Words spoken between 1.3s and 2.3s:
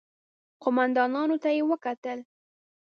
ته يې وکتل.